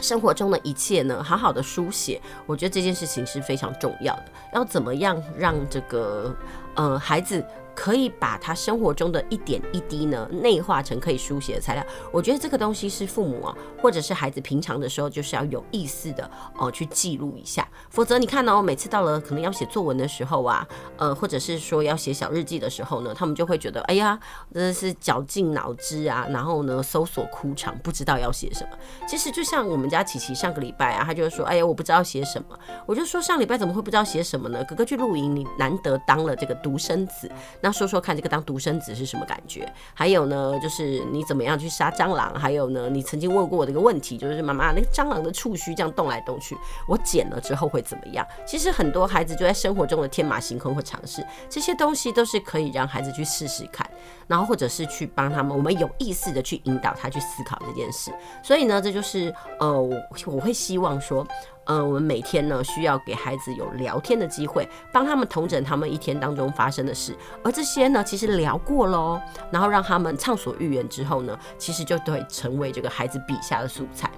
[0.00, 4.24] 生活中的一切呢，好好的书写，我觉得这件事情是非常重要的。
[4.52, 6.34] 要怎么样让这个
[6.74, 7.44] 呃孩子？
[7.74, 11.82] 可以把他生活中的一点一滴呢，内化成可以书写的材料。
[12.12, 17.66] 我觉得这个东西是父母啊，或者是孩子平常的时候，就是要有意识的哦去记录一下。
[17.88, 24.20] 否则你看呢，每次到了可能要写作文的时候啊，呃，或者是说要写小日记的时候呢，他们就会觉得，哎呀，
[24.52, 28.76] 真的是绞尽脑汁啊，然后呢搜索枯肠，不知道要写什么。
[29.08, 32.58] 其实就像我们家琪琪上个礼拜啊，他就说，哎呀，我不知道写什么。
[32.84, 34.62] 我就说上礼拜怎么会不知道写什么呢？
[34.64, 37.30] 哥哥去露营，你难得当了这个独生子。
[37.60, 39.70] 那说说看，这个当独生子是什么感觉？
[39.92, 42.34] 还有呢，就是你怎么样去杀蟑螂？
[42.38, 46.56] 还有呢，你曾经问过我的一个问题，就是妈妈，那个蟑螂的触须这样动来动去，
[46.88, 48.26] 我剪了之后会怎么样？
[48.46, 53.88] 其实很多孩子就在生活中的天马行空或尝试，这些东西都是可以让孩子去试试看，
[54.26, 58.12] 然后或者是去帮他们，我们有意识的去引导他去思考这件事。
[58.42, 59.96] 所以呢，这就是呃，我
[60.26, 61.26] 我会希望说。
[61.66, 69.20] 嗯、我们每天呢需要给孩子有聊天的机会，帮他们统整他们一天当中发生的事，而这些呢其实聊过喽，
[69.50, 74.10] 然后让他们畅所欲言之后呢，其实就会成为这个孩子笔下的素材。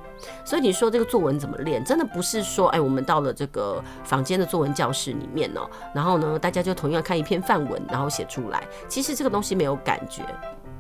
[0.43, 1.85] 所以你说这个作文怎么练？
[1.85, 10.23] 真的不是说，哎，我们到了这个房间的作文教室里面哦，然后呢大家就同样看一篇范文，然后写出来，其实这个东西没有感觉。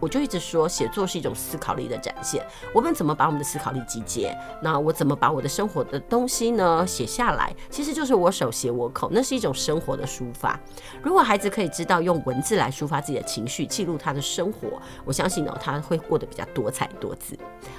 [0.05, 2.47] 我就一直说，写作是一种思考力的展现。
[2.75, 4.37] 我们怎么把我们的思考力集结？
[4.61, 7.57] 那我怎么把我的生活的东西呢写下来？
[7.71, 10.61] 其实就是我手写我口，那是一种生活的抒发。
[11.03, 17.35] 如果孩子可以知道用文字来抒发自己的情绪，记录他的生活，我相信呢，他会过得比较多彩多姿。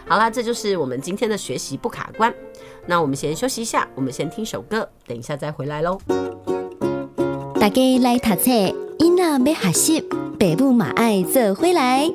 [0.08, 2.34] 好啦，这就是我们今天的学习不卡关。
[2.88, 6.00] 那我们先休息一下，我们先听首歌，等一下再回来喽。
[7.60, 8.52] 大家来读册，
[8.98, 10.35] 囡仔要学习。
[10.46, 12.08] 北部马艾色辉来。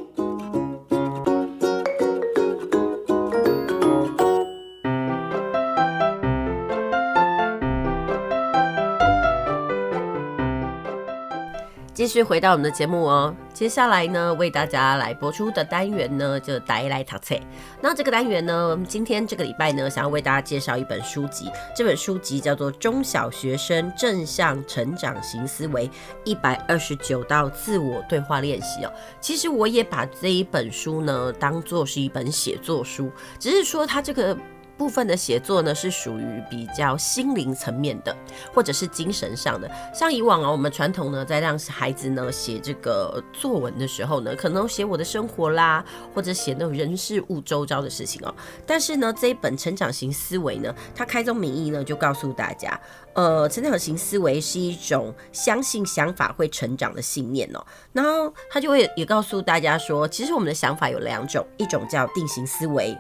[12.01, 17.35] 继续回到我们的节目哦，接下来呢，为大家来播出的单元呢，就带来读册。
[17.79, 21.51] 那这个单元呢，今天这个礼拜呢，想要为大家介绍一本书籍。
[21.77, 25.91] 这本书籍叫做《中小学生正向成长型思维
[26.25, 28.91] 一百二十九道自我对话练习》哦。
[29.21, 34.35] 其实我也把这一本书呢，当做是一本写作书，只是说它这个。
[34.81, 38.17] 部分的写作呢，是属于比较心灵层面的，
[38.51, 39.71] 或者是精神上的。
[39.93, 48.35] 像以往啊，我们传统呢，在让孩子呢写这个作文的时候呢，可能写我的生活啦，或者写那种人事物周遭的事情哦。
[48.67, 52.81] 但是呢，这一本成长型思维呢，它开宗明义呢，就告诉大家，
[53.13, 57.63] 呃，成长型思维是一种相信想法会成长的信念哦。
[57.93, 62.97] 然后他就会也告诉大家说，其实我们的想法有两种，一种叫定型思维。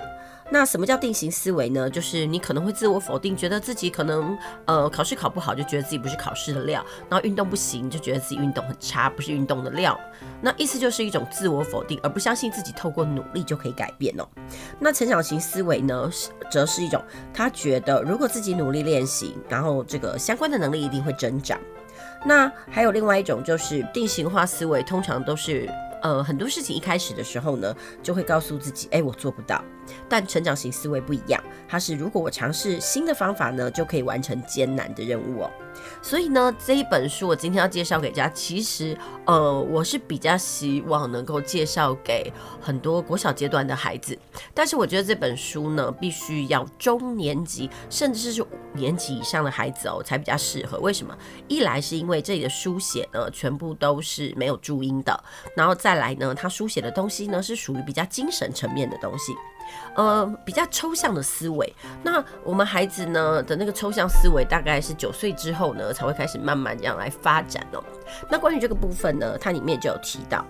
[0.53, 1.89] 那什么叫定型思维呢？
[1.89, 9.99] 就是你可能会自我否定，觉得自己可能呃考试考不好，就觉得自己不是考试的料；然后运动不行，就觉得自己运动很差，不是运动的料。
[10.43, 14.27] 那意思就是一种自我否定，而不相信自己透过努力就可以改变哦。
[14.81, 16.11] 那成长型思维呢，
[16.51, 17.01] 则是一种
[17.33, 21.59] 他觉得如果自己努力练习，然后这个相关的能力一定会增长。
[22.27, 25.71] 那还有另外一种就是定型化思维，通常都是。
[26.03, 29.63] 呃，很多事情一开始的时候呢，就会告诉自己，哎，我做不到。
[30.09, 35.51] 但成长型思维不一样，它是如果我尝试新的方法呢，就可以完成艰难的任务哦。
[36.03, 44.19] 所以呢，这一本书我今天要介绍给大家，其实呃，我是比较希望能够介绍给很多国小阶段的孩子。
[44.53, 50.79] 但是我觉得这本书呢，必须要中年级甚至是五年级以上的孩子哦，才比较适合。
[50.79, 51.17] 为什么？
[51.49, 55.25] 一来是因为这里的书写呢，全部都是没有注音的，
[55.57, 59.35] 然后再来呢，他书写的东西呢，是属于比较精神层面的东西。
[59.95, 67.83] 呃，比较抽象的思维，那我们孩子呢的那个抽象思维，大概是九岁之后呢，才会开始慢慢这样来发展哦。
[68.31, 70.45] 那关于这个部分呢，它里面就有提到。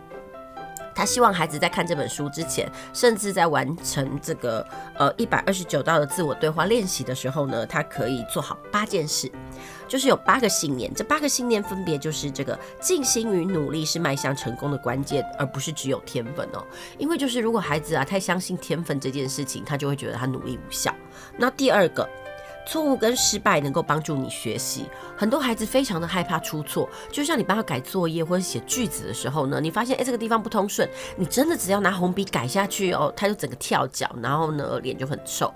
[0.94, 9.30] 他希望孩子在看这本书之前，甚至在完成这个呃一百二十九道的自我对话练习的时候呢，他可以做好八件事，
[9.88, 10.92] 就是有八个信念。
[10.94, 16.64] 这八个信念分别就是这个静心与努力是迈向成功的关键，而不是只有天分哦。
[16.98, 20.94] 因为就是如果孩子啊太相信天分这件事情，他就会觉得他努力无效。
[21.36, 22.08] 那第二个。
[22.66, 24.86] 错误跟失败能够帮助你学习。
[25.16, 35.52] 很多孩子非常的害怕出错，就像你帮他改作业或者写句子的时候呢，你发现诶，这个地方不通顺，你真的只要拿红笔改下去哦，他就整个跳脚，然后呢脸就很臭。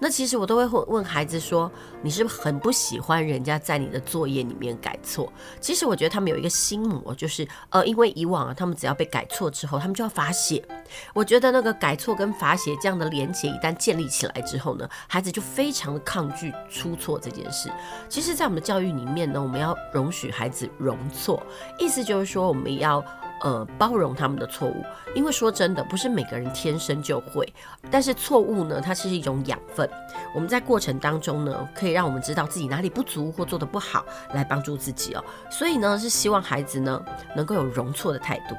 [0.00, 1.70] 那其实我都会问孩子说，
[2.02, 5.32] 你是不是很不喜欢人家在你的作业里面改错？
[5.60, 10.64] 其实我觉得他们有一个心魔，就是呃，因为以往啊，他们只要被改错之后，他们就要罚写。
[11.12, 17.68] 我觉得那个改错跟罚写这样的连结一旦建立起来之后呢，孩子就非常的抗拒出错这件事。
[18.08, 21.42] 其实，在我们的教育里面呢，我们要容许孩子容错，
[21.78, 23.04] 意思就是说我们要。
[23.42, 27.52] 呃，包容他们的错误，因为说真的，不是每个人天生就会。
[27.90, 29.88] 但是错误呢，它是一种养分。
[30.34, 35.24] 我们在过程当中呢，可以让我们知道自己哪里不足或做得不好，来帮助自己哦。
[35.50, 37.02] 所以呢，是希望孩子呢
[37.36, 38.56] 能够有容错的态度。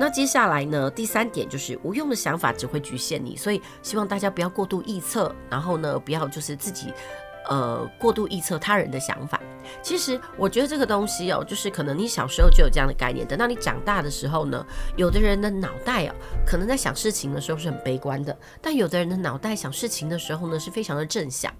[0.00, 6.92] 那接下来呢，第三点就是无用的想法只会局限你，所以希望大家不要过度臆测，然后呢，不要就是自己。
[7.48, 9.40] 呃，过度臆测他人的想法，
[9.82, 14.64] 其实我觉得这个东西哦，就是可能你小时候就有这样的概念，等到你长大的时候呢，
[14.96, 16.14] 有的人的脑袋哦，
[16.46, 21.50] 可能在想事情的时候是很悲观的，但有的人的脑袋想事情的时候呢，是非常的正向。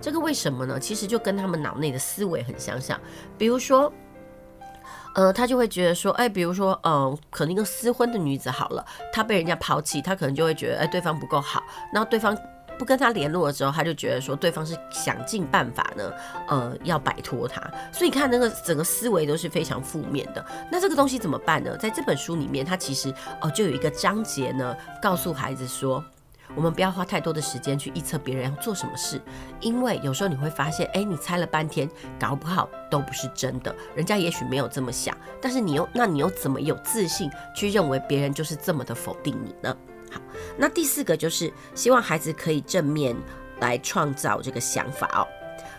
[0.00, 0.80] 这个为什么呢？
[0.80, 3.00] 其实就跟他们脑内的思维很相像。
[3.38, 3.92] 比如说，
[5.14, 12.36] 呃，他就会觉得说，哎，比如说，嗯、可能一个私婚的女子好了，她被人家抛弃，她可能就会觉得，哎，对方不够好，然后对方。
[12.78, 16.12] 不跟他联络了之后，他就觉得说对方是想尽办法呢，
[16.48, 17.60] 呃，要摆脱他。
[17.92, 20.44] 所以看那个整个思维都是非常负面的。
[20.70, 21.76] 那这个东西怎么办呢？
[21.76, 26.02] 在这本书里面，他其实哦、就有一个章节呢，告诉孩子说，
[26.54, 29.20] 我们不要花太多的时间去预测别人要做什么事，
[29.60, 31.88] 因为有时候你会发现，哎，你猜了半天，
[32.18, 33.74] 搞不好都不是真的。
[33.94, 39.76] 人家也许没有这么想，但是你又那你又怎么有自信去认为别人就是这么的否定你呢？
[40.10, 40.20] 好，
[40.56, 43.16] 那第四个就是希望孩子可以正面
[43.60, 45.26] 来创造这个想法哦。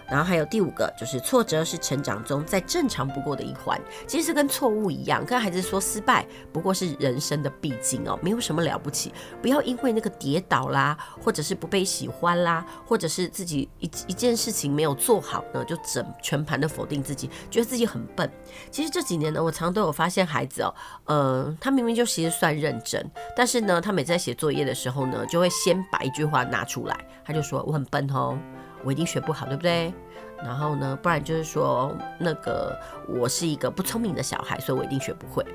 [0.10, 3.80] 然后还有第五个，就是挫折是成长中再正常不过的一环。
[4.08, 9.14] 其实跟错误一样，跟孩子说失败不过是人生的必经哦，没有什么了不起。
[9.42, 18.30] 不要因为那个跌倒啦，或者是不被喜欢啦，或者是自己一一件事情没有做好呢，就整全盘的否定自己，觉得自己很笨。
[18.72, 20.74] 其实这几年呢，我常常都有发现孩子哦，
[21.06, 28.38] 呃，他明明就其实算认真，但是呢，他每次在写作业的时候呢，就会先把一句话拿出来，他就说我很笨哦。
[28.84, 29.94] 我一定学不好，对不对？
[30.42, 32.74] 然后呢，不然就是说那个
[33.08, 35.46] 我是一个不聪明的小孩，所以我一定学不会。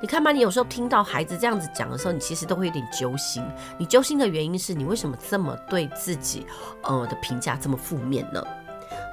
[0.00, 3.42] 你看嘛，你有时候听到孩子这样子讲的时候，你其实都会有点揪心。
[3.76, 6.46] 你揪心的原因是你为什么这么对自己
[6.82, 8.40] 呃的评价这么负面呢？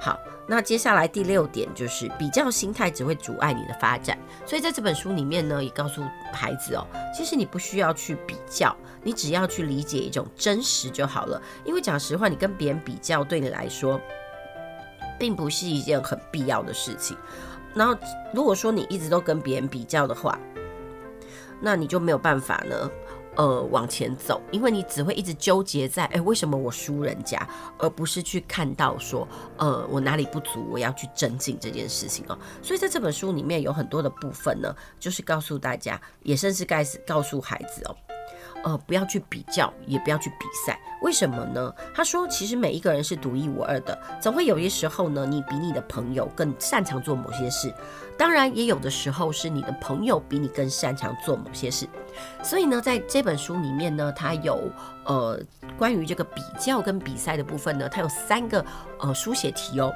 [0.00, 4.16] 好，那接下来第六点就是比较心态只会阻碍你的发展。
[4.44, 11.40] 所以在这本书里面呢，也告诉孩子哦，其实你不需要去比较，你只要去理解一种真实就好了。
[11.64, 14.00] 因为讲实话，你跟别人比较对你来说，
[15.18, 17.16] 并不是一件很必要的事情。
[17.74, 17.96] 然后
[18.32, 20.38] 如果说你一直都跟别人比较的话，
[21.60, 22.90] 那你就没有办法呢。
[23.36, 27.46] 呃，往前走，因为你只会一直纠结在，哎，为什么我输人家，
[27.78, 32.38] 而不是去看到说，呃，我哪里不足，我要去增进这件事情哦。
[32.62, 37.96] 所以在这本书里面有很多的部分呢，就是告诉大家，也甚至该是告诉孩子哦，
[38.66, 40.76] 呃，不要去比较，也不要去比赛。
[41.00, 41.72] 为什么呢？
[41.94, 47.72] 他说，其实每一个人是独一无二的，总会有些时候呢，你比你的朋友更擅长做某些事。
[48.18, 51.86] 当然，也有的时候是你的朋友比你更擅长做某些事。
[52.42, 54.68] 所以呢，在这本书里面呢，它有
[55.04, 55.38] 呃
[55.78, 58.64] 关于这个比较跟比赛的部分呢，它有三个
[58.98, 59.92] 呃书写题哦。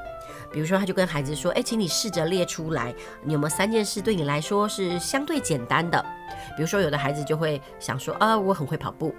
[0.52, 6.04] 比如说，他就跟孩子说：“哎，请你试着列出来，你有没有三件事对你来说是相对简单的？
[6.56, 9.14] 比如说，有的孩子就会想说：啊，我很会跑步，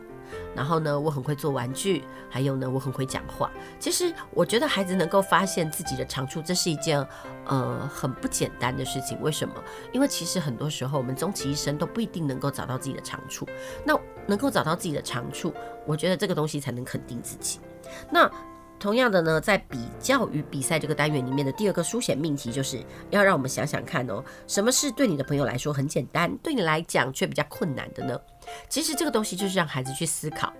[0.53, 3.49] 然后呢，我很会做玩具，还有呢，我很会讲话。
[3.79, 6.99] 其实，我觉得孩子能够发现自己的长处，这是一件
[7.45, 9.17] 呃很不简单的事情。
[9.21, 9.53] 为什么？
[9.93, 13.47] 因为其实很多时候，我们终其一生都不一定能够找到自己的长处。
[13.85, 15.53] 那能够找到自己的长处，
[15.85, 17.61] 我觉得这个东西才能肯定自己。
[18.09, 18.29] 那。”
[18.81, 28.19] 同样的呢，在比较与比赛这个单元里面的第二个书写命题，就是要让我们想想看哦，什么是对你的朋友来说很简单，对你来讲却比较困难的呢？
[28.67, 30.51] 其实这个东西就是让孩子去思考。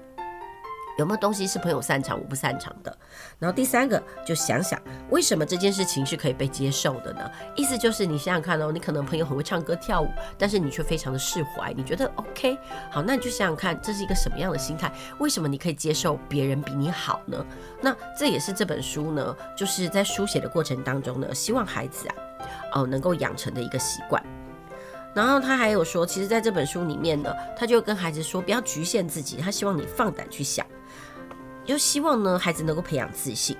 [0.97, 2.95] 有没有东西是朋友擅长我不擅长的？
[3.39, 7.32] 然后第三个就想想为什么这件事情是可以被接受的呢？
[7.56, 12.58] 意思就是你想想看哦，你可能朋友很会唱歌跳舞，但是你却非常的释怀，你觉得 OK？
[12.91, 14.91] 好，那你就想想看，这是一个什么样的心态？
[15.19, 17.45] 为什么你可以接受别人比你好呢？
[17.82, 22.15] 那这也是这本书呢，就是在书写的过程当中呢，希望孩子啊，
[22.73, 24.23] 哦，能够养成的一个习惯。
[25.13, 30.65] 然后他还有说，其实在这本书里面呢，他就跟孩子说，不要局限自己，他希望你放胆去想。
[31.65, 33.56] 就希望呢，孩子能够培养自信，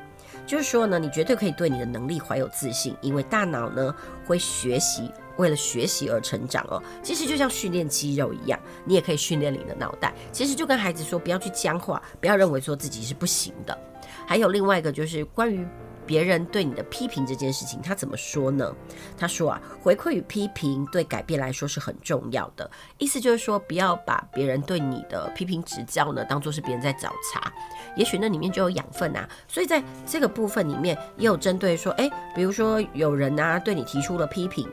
[0.46, 6.82] 就是说呢，你绝对可以对你的能力怀有自信，因为大脑呢会学习，为了学习而成长哦。
[7.02, 10.14] 其实就像训练肌肉一样，你也可以训练你的脑袋。
[10.32, 13.78] 其实就跟孩子说，不要去僵化，不要认为说自己是不行的。
[14.26, 15.66] 还有另外一个就是关于。
[16.06, 18.74] 别人对你的批评这件事情，他怎么说呢？
[19.18, 22.70] 他说啊，回馈与批评对改变来说是很重要的。
[22.98, 27.52] 意思就是说，不要把别人对你的批评指教呢，当做是别人在找茬。
[27.96, 29.28] 也许那里面就有养分啊。
[29.48, 34.68] 所以在这个部分里面，也有针对说，诶，比如说有人啊对你提出了批评，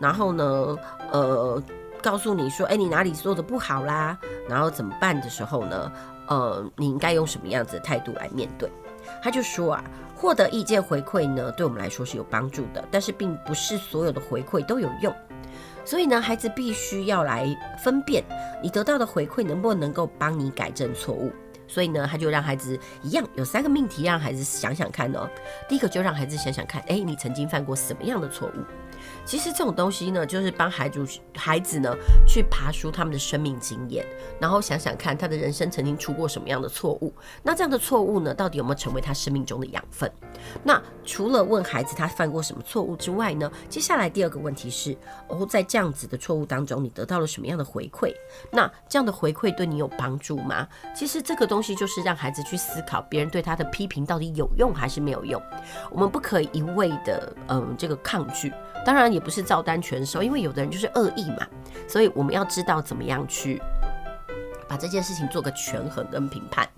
[0.00, 0.76] 然后呢，
[1.12, 1.62] 呃，
[2.02, 5.92] 告诉你说，诶，你哪里做的不好啦，然后怎么办的时候呢，
[6.28, 8.70] 呃，你应该用什么样子的态度来面对？
[9.24, 9.84] 他就说啊。
[10.16, 15.14] 获得意见回馈呢，对我们来说是有帮助的，但是并不是所有的回馈都有用，
[15.84, 17.46] 所以呢，孩子必须要来
[17.82, 18.24] 分辨
[18.62, 21.30] 你得到的回馈能不能够帮你改正错误。
[21.66, 25.28] 所以呢，他就让孩子一样有三个命题，让孩子想想看哦。
[25.68, 28.62] 第一个就让孩子想想看，哎，你曾经犯过什么样的错误？
[29.24, 31.94] 其实这种东西呢，就是帮孩子孩子呢
[32.26, 34.04] 去爬梳他们的生命经验，
[34.40, 37.12] 然后想想看他的人生曾经出过什么样的错误。
[37.42, 40.10] 那这样的错误呢，到底有没有成为他生命中的养分？
[40.62, 44.96] 那除了问孩子他犯过什么错误之外呢，接下来第二个问题是：
[45.28, 48.14] 哦，在这样子的错误当中，你得到了什么样的回馈？
[48.50, 50.68] 那这样的回馈对你有帮助吗？
[50.94, 55.40] 其实这个东西就是让孩子去思考，别人对他的批评到底有用还是没有用。
[55.90, 58.52] 我们不可以一味的嗯这个抗拒。
[58.84, 61.46] 当然也不是照单全收，因为有的人就是恶意嘛，
[61.88, 63.60] 所以我们要知道怎么样去
[64.68, 66.68] 把这件事情做个权衡跟评判。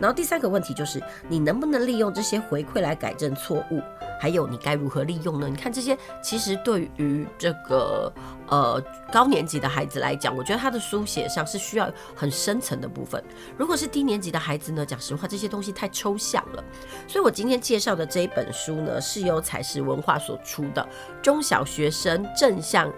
[0.00, 3.80] 然后第三个问题就是，你能不能利用这些回馈来改正错误？
[4.20, 5.48] 还有你该如何利用呢？
[5.48, 8.12] 你看这些，其实对于这个
[8.48, 13.22] 呃高年级的孩子来讲，我觉得他的书写上是需要很深层的部分。
[13.58, 16.64] 如果是低年级的孩子呢，讲实话，这些东西太抽象了。
[17.06, 20.88] 所以我今天介绍的这一本书呢，是由采石文化所出的
[21.22, 22.90] 中小学生正向。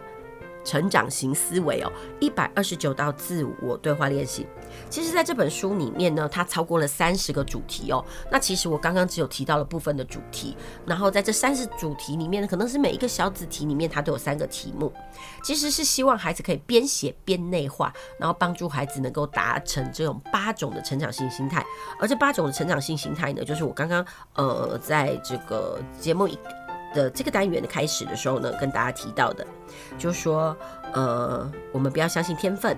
[0.64, 4.44] 成长型思维哦，一百二十九道自我对话练习。
[4.96, 8.02] 其实，在这本书里面呢，它超过了三十个主题哦。
[8.32, 10.56] 那其实我刚刚只有提到了部分的主题，
[10.86, 14.90] 然后在这三十主题里面呢，可能是每一个小子题里面它都有三个题目。
[15.44, 21.62] 其实是希望孩子可以边写边内化，然后帮助孩子能够达成这种八种的成长性心态。
[22.00, 24.02] 而这八种的成长性心态呢，就是我刚刚
[24.36, 26.38] 呃在这个节目一。
[26.94, 29.46] 的这个单元的开始的时候呢，跟大家提到的，
[29.98, 30.56] 就是说，
[30.94, 32.74] 呃，我们不要相信天分，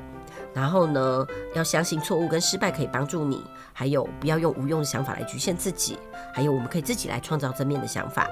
[0.55, 5.99] 然后呢，要相信错误跟失败可以帮助你，还有不要用无用的想法来局限自己，
[6.35, 8.29] 还有我们可以自己来创造正面的想法，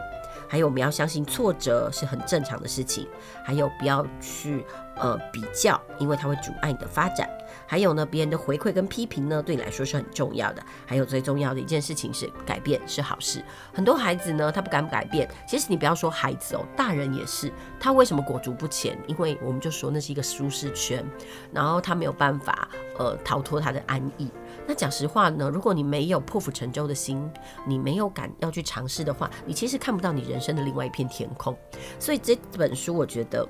[0.49, 3.07] 还有我们要相信挫折是很正常的事情，
[3.45, 4.65] 还有不要去
[4.97, 7.29] 呃比较，因为它会阻碍你的发展。
[7.69, 10.63] 还有呢，别人的回馈跟批评呢，对你来说是很重要的。
[10.85, 13.43] 还有最重要的一件事情是，改变是好事。
[13.73, 15.29] 很多孩子呢，他不敢改变。
[15.49, 17.53] 其实你不要说孩子哦，大人也是。
[17.81, 18.97] 他为什么裹足不前？
[19.07, 21.05] 因为我们就说那是一个舒适圈，
[21.53, 24.31] 然后他没有办法呃逃脱他的安逸。
[24.67, 27.29] 那讲实话呢，如果你没有破釜沉舟的心，
[27.67, 31.57] 你没有敢要去尝试的话，你其实看不到你人生的另外一片天空。
[31.99, 33.47] 所以这本书我觉得。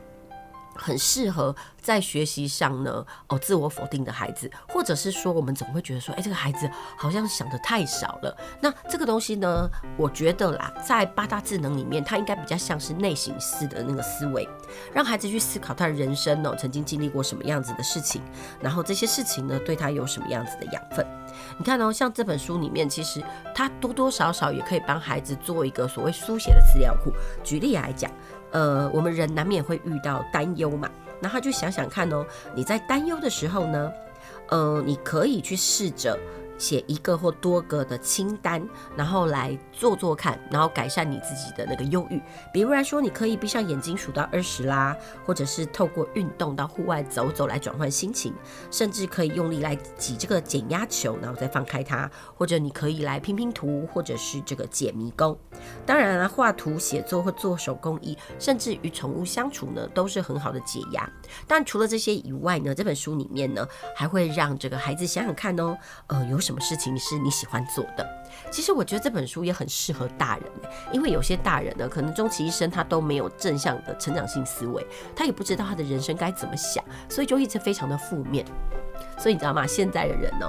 [0.76, 1.54] 很适合
[1.86, 6.68] 在学习上呢，哦，自我否定的孩子，或者是说，我们总会觉得说，哎，这个孩子
[6.98, 8.36] 好像想得太少了。
[8.60, 14.48] 那这个东西呢，我觉得啦，在八大智能里面，它应该比较像是内省式的那个思维，
[14.92, 18.20] 让孩子去思考他的人生呢，曾经经历过什么样子的事情，
[18.60, 21.06] 然后这些事情呢，对他有什么样子的养分。
[21.56, 23.22] 你看哦，像这本书里面，其实
[23.54, 27.12] 它多多少少也可以帮孩子做一个所谓书写的资料库。
[27.44, 28.10] 举例来讲，
[28.50, 33.92] 呃，我们人难免会遇到担忧嘛，那他就想想看哦，你在担忧的时候呢，
[34.48, 36.18] 呃，你可以去试着。
[36.58, 42.20] 写一个或多个的清单，然后来做做看，然后改善你自己的那个忧郁。
[42.52, 48.32] 比如来说，你可以闭上眼睛数到二十啦，或者是透过运动到户外走走来转换心情，
[48.70, 52.10] 甚至可以用力来挤这个减压球，然后再放开它。
[52.34, 55.36] 或者你可以来拼拼图，或者是这个解迷宫。
[55.84, 61.06] 当然了，画图、写作或做手工艺，甚至与宠物相处呢，都是很好的解压。
[61.46, 65.76] 但除了这些以外呢，这本书里面呢，还会让这个孩子想想看哦，
[66.06, 66.40] 呃，有。
[66.46, 68.08] 什么事情是你喜欢做的？
[68.52, 70.44] 其实我觉得这本书也很适合大人，
[70.92, 74.86] 因为有些大人呢，可能终其一生他都没有正向的成长性思维，
[75.16, 78.46] 他也不知道他的人生该怎么想，所以就一直非常的负面。
[79.18, 79.66] 所以你知道吗？
[79.66, 80.48] 现在的人呢，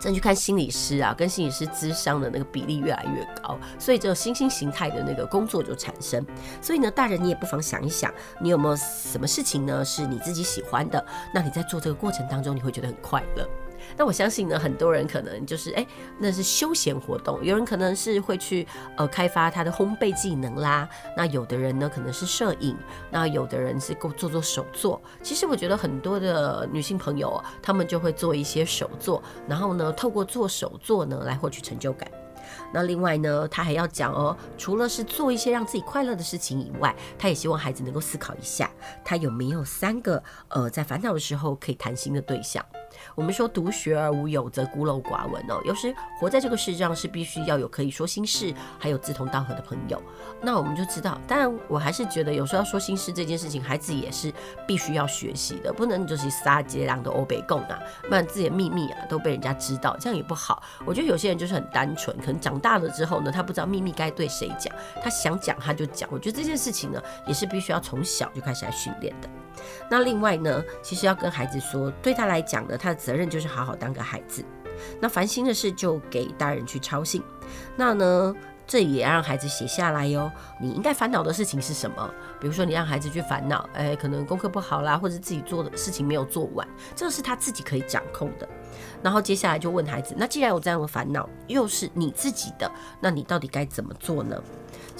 [0.00, 6.24] 再去看心理师啊，跟心理师咨商的那个比例越来越高，所以这个新兴形态的那个工作就产生。
[6.62, 8.10] 所以呢，大人你也不妨想一想，
[8.40, 11.04] 你有没有什么事情呢是你自己喜欢的？
[11.34, 13.46] 那你在做这个过程当中，你会觉得很快乐。
[13.96, 15.86] 那我相信呢，很多人可能就是哎，
[16.18, 17.44] 那是休闲活动。
[17.44, 18.66] 有人可能是会去
[18.96, 20.88] 呃开发他的烘焙技能啦。
[21.16, 22.76] 那有的人呢，可能是摄影。
[23.10, 25.00] 那有的人是够做做手作。
[25.22, 32.10] 其实我觉得很多的女性朋友，她们就会做一些手作，然后呢，透过做手作呢来获取成就感。
[32.72, 38.70] 那另外呢，他还要讲哦，除了是做一些让自己快乐的事情以外，他也希望孩子能够思考一下，
[39.04, 42.64] 他有没有三个呃在烦恼的时候可以谈心的对象。
[43.14, 45.60] 我们说独学而无友，则孤陋寡闻哦。
[45.64, 50.00] 有时活在这个世上是必须要有可以说心事，还有志同道合的朋友。
[50.42, 54.32] 那我们就知道，当然我还是觉得有时候要说心事这件事情，孩子也是
[54.66, 57.78] 必须要学习的，不能就是撒杰浪的欧北共啊，
[58.08, 60.62] 不然自己的秘密啊都被人家知道，这样也不好。
[60.84, 66.08] 我觉得有些人就是很单纯，可能长大了之后呢，他不知道秘密该对谁讲，他想讲他就讲。
[66.12, 69.28] 我觉得这件事情呢，也是必须要从小就开始来训练的。
[69.90, 74.44] 那另外呢，其实要跟孩子说，对他来讲呢，他的责任就是好好当个孩子。
[75.00, 77.22] 那烦心的事就给大人去操心。
[77.76, 78.34] 那呢，
[78.66, 80.30] 这也让孩子写下来哟。
[80.58, 82.10] 你应该烦恼的事情是什么？
[82.40, 88.48] 比如说，你让孩子去烦恼，哎，可能功课不好啦，或者自己做的事情没有做完，这个是他自己可以掌控的。
[89.02, 92.70] 然后接下来就问孩子，那既然有这样的烦恼，又是你自己的，
[93.00, 94.42] 那你到底该怎么做呢？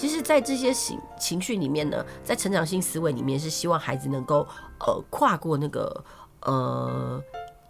[0.01, 4.49] 其实，在这些情情绪里面呢，在成长性思维里面，是希望孩子能够
[4.79, 6.05] 呃跨过那个
[6.41, 7.23] 呃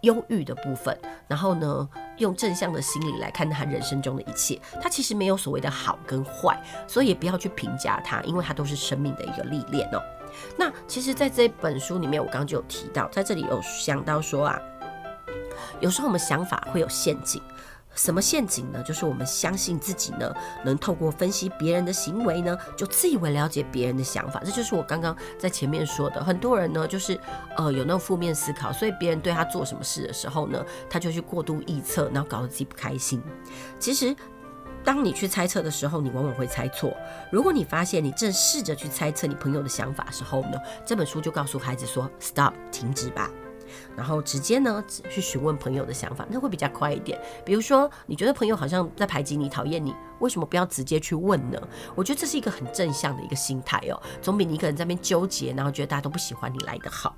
[0.03, 4.57] 忧郁的部分，然后呢，用正向的心理来看他人生中的一切。
[4.81, 6.57] 他其实没有所谓的好跟坏，
[6.87, 10.01] 所以也不要去评价他，因为他都是生命的一个历练哦。
[10.57, 14.57] 那其实，在这本书里面，我刚刚就有提到，在这里有想到说啊，
[15.81, 17.41] 有时候我们想法会有陷阱。
[17.93, 18.81] 什么陷阱呢？
[18.83, 20.33] 就是我们相信自己呢，
[20.63, 24.41] 能透过分析别人的行为呢，就自以为了解别人的想法。
[24.45, 27.19] 这就是我刚刚在前面说的，很多人呢，就是
[27.57, 33.21] 呃有那种负面思考，所以别人对他做什么事的时候呢，他就去过度臆测，然后搞得自己不开心。
[33.77, 34.15] 其实，
[34.83, 36.95] 当你去猜测的时候，你往往会猜错。
[37.29, 43.29] 如果你发现你正试着去猜测你朋友的想法时候呢，这本书就告诉孩子说：“Stop，停止吧。”
[43.95, 47.19] 然后直接呢去询问朋友的想法，那会比较快一点。
[47.45, 51.59] 比如说，你觉得朋友好像在排挤你、讨厌你，为什么不要直接去问呢？
[51.95, 57.15] 我觉得这是一个很正向的一个心态哦，总比你一个人在那边纠结，然后觉得大家都不喜欢你来的好。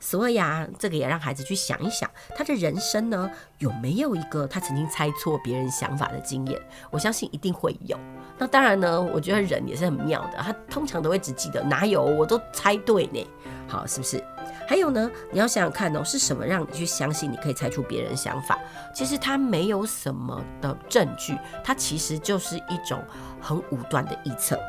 [0.00, 6.60] 所以啊，这个也让孩子去想一想，他的人生呢有没有一个他曾经猜错别人想法的经验？
[6.90, 7.98] 我相信一定会有。
[8.38, 13.26] 那当然呢，我觉得人也是很妙的，他通常都会只记得哪有我都猜对呢。
[13.66, 14.22] 好，是不是？
[14.68, 18.58] 还有呢，你要想想看哦，是什么让你去相信你可以猜出别人想法？
[18.94, 23.02] 其实他没有什么的证据，他其实就是一种
[23.40, 24.60] 很武断的臆测。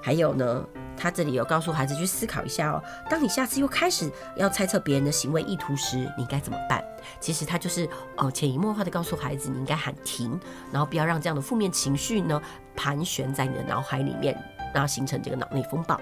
[0.00, 0.64] 还有呢，
[0.96, 6.82] 他这里有告诉孩子去思考一下哦，当你下次又开始要猜测别人的行为意图时，你应该怎么办？
[7.20, 7.86] 其实他就是
[8.16, 10.40] 哦，潜移默化的告诉孩子，你应该喊停，
[10.72, 12.40] 然后不要让这样的负面情绪呢
[12.74, 14.34] 盘旋在你的脑海里面，
[14.72, 16.00] 然后形成这个脑内风暴。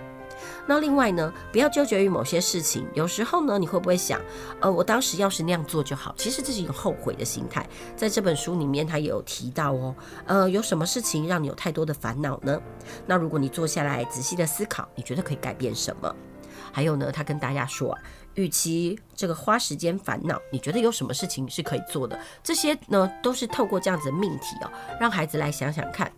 [0.67, 2.87] 那另外呢，不要纠结于某些事情。
[2.95, 4.21] 有时候呢，你会不会想，
[4.61, 6.15] 呃，我当时要是那样做就好？
[6.17, 7.69] 其实这是一个后悔的心态。
[7.97, 9.95] 在这本书里面，他也有提到哦，
[10.27, 12.61] 呃，有什么事情让你有太多的烦恼呢？
[13.07, 16.15] 那如果你坐下来仔细的思考，你觉得可以改变什么？
[16.73, 18.01] 还有呢，他跟大家说啊，
[18.35, 22.19] 与其这个花时间烦恼，你觉得有什么事情是可以做的？
[22.45, 24.71] 这些呢，都是透过这样子的命题哦，
[25.01, 26.11] 让孩子来想想看。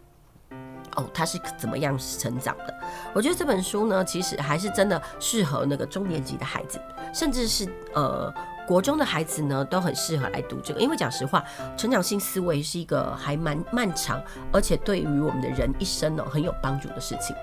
[0.97, 2.75] 哦，他是怎么样成长的？
[3.15, 6.81] 我觉得这本书呢，其实还是真的适合那个中年级的孩子，
[7.15, 8.33] 甚至是呃
[8.67, 10.81] 国中的孩子呢，都很适合来读这个。
[10.81, 11.45] 因为讲实话，
[11.77, 14.23] 成长性思维是一个还蛮漫长，
[14.53, 17.35] 而且对于我们的人一生呢很有帮助的事情。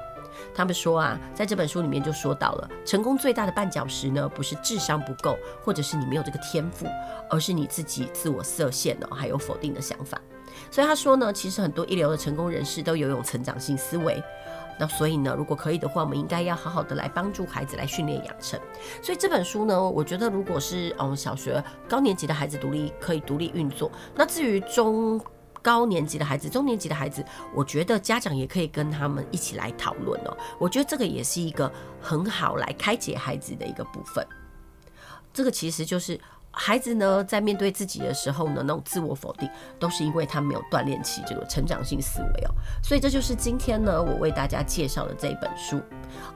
[0.56, 6.88] 他们说啊，在这本书里面就说到了，成功最大的绊脚石呢，不是智商不够，或者是你没有这个天赋，
[7.30, 10.20] 而是你自己自我设限哦，还有否定的想法。
[10.72, 14.22] 所以他说呢，其实很多一流的成功人士都拥有成长性思维。
[14.80, 18.58] 那所以呢，如果可以的话，我们应该要好好的来帮助孩子来训练养成。
[19.02, 25.20] 所以这本书呢，我觉得如果是嗯小学高年级的孩子独立可以独立运作，那至于中
[25.62, 27.22] 高年级的孩子、中年级的孩子，
[27.54, 30.38] 我觉得家长也可以跟他们一起来讨论哦。
[30.58, 34.26] 我觉得这个也是一个很好来开解孩子的一个部分。
[35.34, 36.18] 这个其实就是。
[36.52, 42.52] 孩子呢，在面对自己的时候呢，那种自我否定，都是因为他没有锻炼起这个成长性思维哦。
[42.84, 45.80] 所以这就是今天呢，我为大家介绍的这一本书。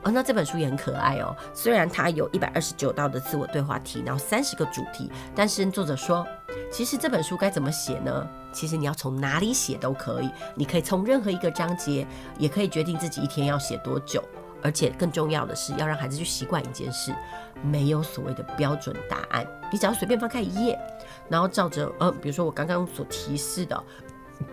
[0.02, 1.36] 哦，那这本书也很可爱哦。
[1.52, 6.26] 虽然它有一百二十九道的自我对话题，然后三十个主题，但是作者说，
[6.70, 8.26] 其实这本书该怎么写呢？
[8.52, 12.06] 其实你要从哪里写都可以，你可以从任何一个章节，
[12.38, 14.22] 也可以决定自己一天要写多久。
[14.64, 17.14] 而且更重要的是，要让孩子去习惯一件事，
[17.62, 19.46] 没有所谓的标准答案。
[19.70, 20.80] 你只要随便翻开一页，
[21.28, 23.84] 然后照着呃，比如说我刚刚所提示的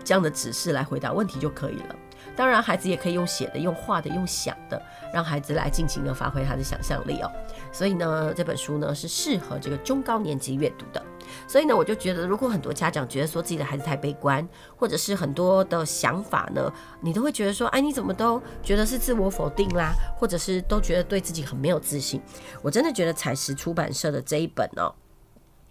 [0.03, 1.95] 这样的指示来回答问题就可以了。
[2.35, 4.81] 当然，孩子也可以用写的、用画的、用想的，
[5.13, 7.31] 让孩子来尽情的发挥他的想象力哦。
[7.71, 11.03] 所以呢，这本书呢是适合这个中高年级阅读的。
[11.47, 14.45] 所以呢，我就觉得，如果很多家长觉得说自己的孩子太悲观，
[14.75, 22.21] 或者是很多的想法呢，你都会觉得说，哎，你怎么都觉得是自我否定啦，或者是都觉得对自己很没有自信。
[22.61, 24.93] 我真的觉得采实出版社的这一本哦，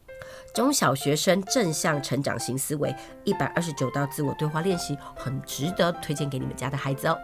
[0.56, 2.94] 《中小学生正向成长型思维
[3.24, 7.18] 一百二十九道自我对话练习》，很值得推荐给你们家的孩子哦。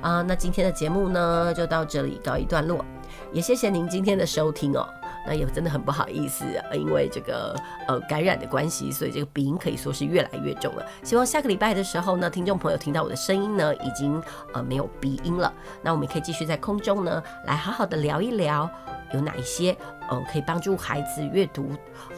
[0.00, 2.84] 啊，那今天的节目呢，就到这里告一段落，
[3.32, 4.86] 也谢谢您今天的收听哦。
[5.28, 7.52] 那也真的很不好意思，因为这个
[7.88, 10.86] 呃感染的关系，所以这个鼻音可以说是越来越重了。
[11.02, 14.22] 希望下个礼拜的时候呢，听众朋友听到我的声音呢，已经
[14.54, 15.52] 呃没有鼻音了。
[15.82, 18.70] 那我们可以继续在空中呢，来好好的聊一聊。
[19.12, 19.76] 有哪一些
[20.08, 21.70] 呃可以帮助孩子阅读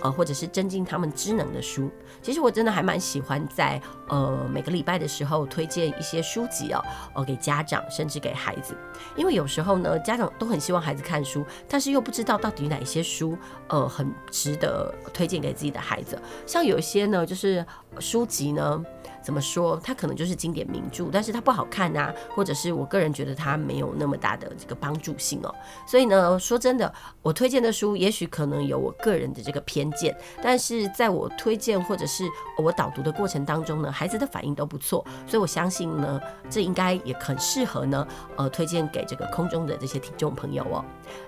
[0.02, 1.90] 呃或者是增进他们知能的书？
[2.22, 6.84] 其实我真的还蛮喜欢在呃每个礼拜的时候推荐一些书籍哦，
[7.14, 8.76] 呃给家长甚至给孩子，
[9.16, 13.36] 因为有时候呢家长都很希望孩子看书，但是又不知道到底哪一些书
[13.68, 16.20] 呃很值得推荐给自己的孩子。
[16.46, 17.64] 像有一些呢就是
[17.98, 18.84] 书籍呢。
[19.28, 19.78] 怎么说？
[19.84, 25.54] 它可能就是经典名著，但是它不好看啊，或者是我个人觉得它没有那么大的这个帮助性哦。
[25.86, 32.26] 所以呢，说真的，我推荐的书也许可能有我个人的这个偏见，但是在我推荐或者是
[32.56, 36.18] 我导读的过程当中呢，孩子的反应都不错，所以我相信呢，
[36.48, 40.82] 这应该也很适合呢，呃，推荐给这个空中的这些听众朋友哦。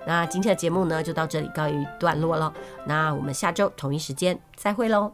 [0.07, 2.51] 那今天的节目呢，就到这里告一段落了。
[2.87, 5.13] 那我们下周同一时间再会喽。